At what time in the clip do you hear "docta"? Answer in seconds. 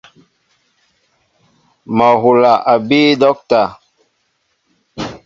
3.21-3.61